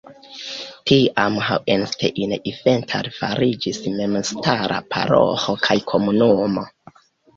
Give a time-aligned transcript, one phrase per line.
[0.91, 6.67] Tiam Hauenstein-Ifenthal fariĝis memstara paroĥo kaj komunumo.